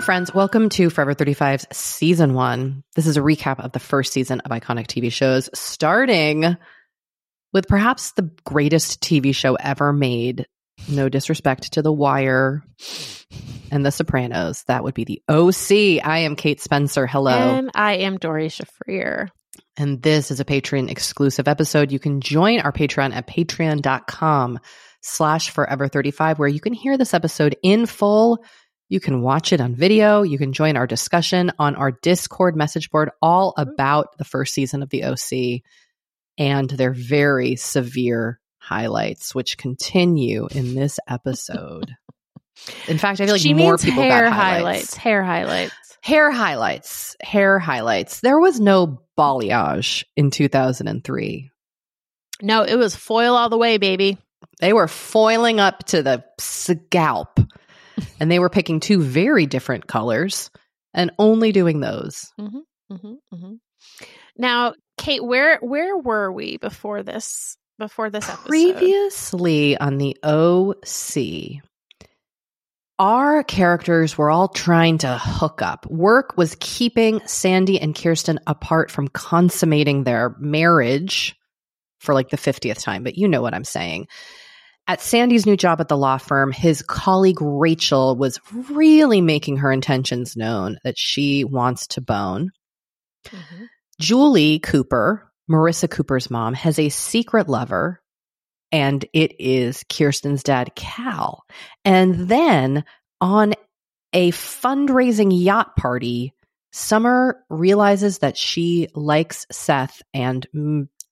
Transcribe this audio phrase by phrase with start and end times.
[0.00, 0.32] friends.
[0.32, 2.84] Welcome to Forever 35's season one.
[2.94, 6.56] This is a recap of the first season of iconic TV shows, starting
[7.52, 10.46] with perhaps the greatest TV show ever made.
[10.88, 12.62] No disrespect to The Wire
[13.72, 14.62] and The Sopranos.
[14.68, 16.04] That would be the OC.
[16.06, 17.08] I am Kate Spencer.
[17.08, 17.32] Hello.
[17.32, 19.30] And I am Doree Shafrir.
[19.76, 21.90] And this is a Patreon exclusive episode.
[21.90, 24.60] You can join our Patreon at patreon.com
[25.00, 28.44] slash forever 35, where you can hear this episode in full
[28.88, 30.22] you can watch it on video.
[30.22, 33.70] You can join our discussion on our Discord message board, all mm-hmm.
[33.70, 35.62] about the first season of the OC
[36.38, 41.94] and their very severe highlights, which continue in this episode.
[42.88, 44.94] In fact, I feel like she more people hair got highlights.
[44.94, 44.96] highlights.
[44.96, 45.96] Hair highlights.
[46.02, 47.16] Hair highlights.
[47.22, 48.20] Hair highlights.
[48.20, 51.50] There was no balayage in 2003.
[52.40, 54.18] No, it was foil all the way, baby.
[54.60, 57.38] They were foiling up to the scalp
[58.20, 60.50] and they were picking two very different colors
[60.94, 62.32] and only doing those.
[62.40, 62.58] Mm-hmm,
[62.92, 63.54] mm-hmm, mm-hmm.
[64.36, 67.56] Now, Kate, where where were we before this?
[67.78, 71.62] Before this episode, Previously on the OC,
[72.98, 75.86] our characters were all trying to hook up.
[75.86, 81.36] Work was keeping Sandy and Kirsten apart from consummating their marriage
[82.00, 84.08] for like the 50th time, but you know what I'm saying.
[84.88, 89.70] At Sandy's new job at the law firm, his colleague Rachel was really making her
[89.70, 92.50] intentions known that she wants to bone.
[93.26, 93.68] Mhm.
[94.00, 98.00] Julie Cooper, Marissa Cooper's mom, has a secret lover,
[98.72, 101.44] and it is Kirsten's dad, Cal.
[101.84, 102.84] And then
[103.20, 103.52] on
[104.14, 106.32] a fundraising yacht party,
[106.70, 110.46] Summer realizes that she likes Seth and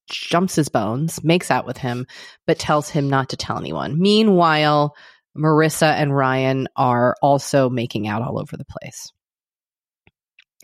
[0.06, 2.06] jumps his bones, makes out with him,
[2.46, 3.98] but tells him not to tell anyone.
[4.00, 4.94] Meanwhile,
[5.36, 9.12] Marissa and Ryan are also making out all over the place.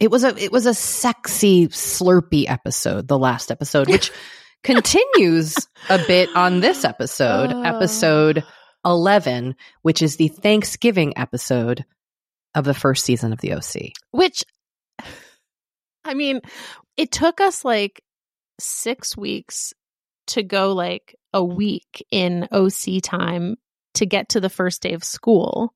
[0.00, 4.10] It was a it was a sexy slurpy episode, the last episode, which
[4.64, 5.54] continues
[5.90, 7.62] a bit on this episode, Oh.
[7.62, 8.42] episode
[8.84, 11.84] 11, which is the Thanksgiving episode
[12.54, 13.92] of the first season of the OC.
[14.10, 14.44] which
[16.04, 16.40] I mean,
[16.96, 18.02] it took us like
[18.60, 19.72] six weeks
[20.28, 23.56] to go like a week in OC time
[23.94, 25.74] to get to the first day of school.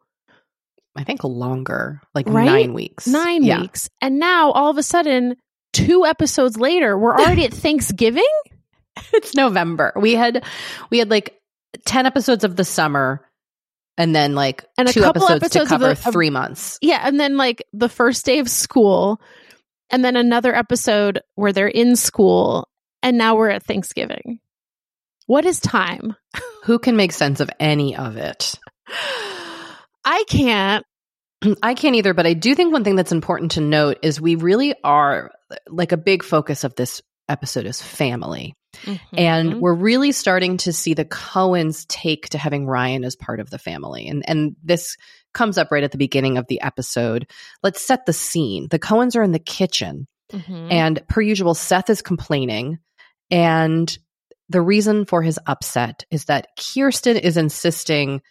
[0.97, 2.47] I think longer, like Right?
[2.47, 3.07] 9 weeks.
[3.07, 3.61] Nine Yeah.
[3.61, 3.91] weeks.
[4.01, 5.37] And now all of a sudden,
[5.75, 8.25] two episodes later, we're already at Thanksgiving?
[9.13, 9.93] it's November.
[9.97, 10.43] We had
[10.91, 11.39] we had like
[11.85, 13.21] 10 episodes of the summer
[13.99, 16.79] and then like And a two couple episodes, episodes to of cover the- 3 months.
[16.81, 19.21] Yeah, and then like the first day of school,
[19.91, 22.69] and then another episode where they're in school,
[23.03, 24.41] and now we're at Thanksgiving.
[25.27, 26.15] What is time?
[26.65, 28.59] Who can make sense of any of it?
[30.05, 30.85] I can't.
[31.63, 34.37] I can't either, but I do think one thing that's important to note is we
[34.37, 35.33] really are
[35.69, 38.55] like a big focus of this episode is family.
[39.17, 39.61] And Mhm.
[39.61, 43.59] we're really starting to see the Cohens take to having Ryan as part of the
[43.59, 44.09] family.
[44.09, 44.97] And and this
[45.35, 47.31] comes up right at the beginning of the episode.
[47.63, 48.69] Let's set the scene.
[48.71, 50.73] The Cohens are in the kitchen Mhm.
[50.73, 52.79] and per usual Seth is complaining
[53.31, 53.97] and
[54.49, 58.23] the reason for his upset is that Kirsten is insisting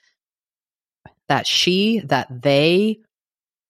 [1.28, 3.00] that she that they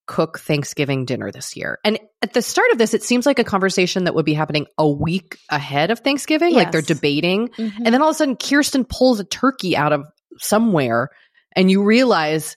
[0.06, 1.78] cook Thanksgiving dinner this year.
[1.84, 4.66] And at the start of this it seems like a conversation that would be happening
[4.78, 6.86] a week ahead of Thanksgiving like they're Yes.
[6.88, 7.72] debating Mhm.
[7.84, 10.04] and then all of a sudden Kirsten pulls a turkey out of
[10.38, 11.10] somewhere
[11.54, 12.56] and you realize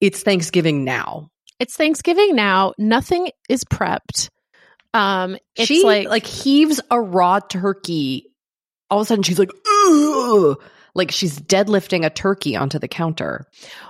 [0.00, 1.30] it's Thanksgiving now.
[1.60, 2.72] it's Thanksgiving now.
[2.78, 4.30] Nothing is prepped.
[4.94, 8.27] Um, it's she like like heaves a raw turkey.
[8.90, 10.58] All of a sudden, she's like, Ugh!
[10.94, 13.46] like she's deadlifting a turkey onto the counter.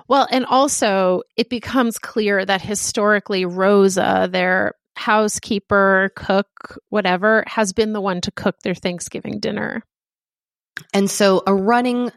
[0.08, 7.92] Well, and also it becomes clear that historically Rosa, their housekeeper, cook, whatever, has been
[7.92, 9.82] the one to cook their Thanksgiving dinner.
[10.92, 12.12] And so, a running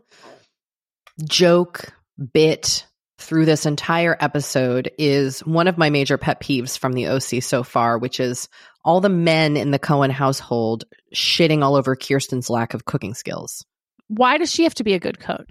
[1.24, 1.94] joke
[2.34, 2.86] bit
[3.22, 7.64] through this entire episode is one of my major pet peeves from the OC so
[7.64, 8.48] far, which is
[8.84, 13.66] all the men in the Cohen household shitting all over Kirsten's lack of cooking skills.
[14.08, 15.48] Why does she have to be a good cook?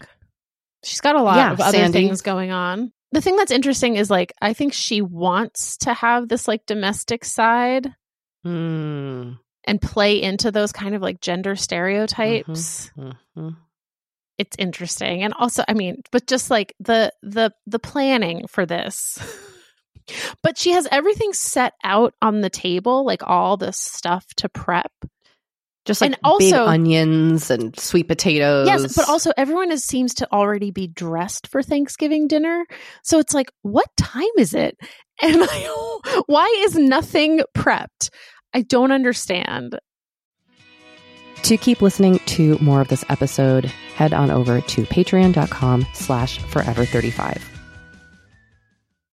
[0.84, 2.06] She's got a lot Yeah, of other Sandy.
[2.06, 2.93] things going on.
[3.12, 7.25] The thing that's interesting is like I think she wants to have this like domestic
[7.25, 7.94] side
[8.44, 9.32] Hmm.
[9.64, 12.90] and play into those kind of like gender stereotypes.
[12.99, 13.56] Mhm.
[14.41, 15.23] It's interesting.
[15.23, 19.19] And also, I mean, but just like the the the planning for this.
[20.43, 24.91] but she has everything set out on the table, like all the stuff to prep.
[25.85, 28.67] Just like And also- big onions and sweet potatoes.
[28.67, 32.65] Yes, but also everyone is, seems to already be dressed for Thanksgiving dinner.
[33.03, 34.79] So it's like, what time is it?
[35.23, 38.09] And I, why is nothing prepped?
[38.55, 39.79] I don't understand.
[41.43, 47.50] To keep listening to more of this episode, head on over to patreon.com slash forever35.